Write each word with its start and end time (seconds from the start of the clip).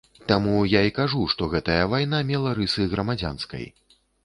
Таму 0.29 0.53
я 0.71 0.79
і 0.89 0.93
кажу, 0.99 1.21
што 1.33 1.49
гэтая 1.51 1.83
вайна 1.93 2.23
мела 2.31 2.57
рысы 2.63 2.91
грамадзянскай. 2.97 3.71